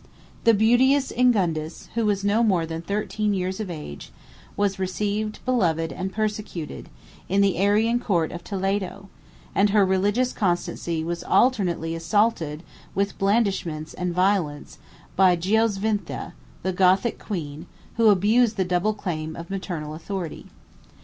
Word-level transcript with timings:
The 0.45 0.55
beauteous 0.55 1.11
Ingundis, 1.11 1.89
who 1.93 2.07
was 2.07 2.23
no 2.23 2.41
more 2.41 2.65
than 2.65 2.81
thirteen 2.81 3.35
years 3.35 3.59
of 3.59 3.69
age, 3.69 4.11
was 4.57 4.79
received, 4.79 5.45
beloved, 5.45 5.91
and 5.93 6.11
persecuted, 6.11 6.89
in 7.29 7.41
the 7.41 7.57
Arian 7.59 7.99
court 7.99 8.31
of 8.31 8.43
Toledo; 8.43 9.09
and 9.53 9.69
her 9.69 9.85
religious 9.85 10.33
constancy 10.33 11.03
was 11.03 11.23
alternately 11.23 11.93
assaulted 11.93 12.63
with 12.95 13.19
blandishments 13.19 13.93
and 13.93 14.11
violence 14.11 14.79
by 15.15 15.37
Goisvintha, 15.37 16.33
the 16.63 16.73
Gothic 16.73 17.19
queen, 17.19 17.67
who 17.97 18.07
abused 18.09 18.57
the 18.57 18.65
double 18.65 18.95
claim 18.95 19.35
of 19.35 19.51
maternal 19.51 19.93
authority. 19.93 20.47